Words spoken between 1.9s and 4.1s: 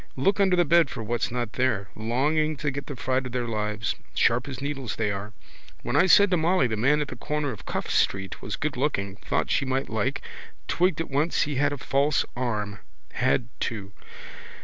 Longing to get the fright of their lives.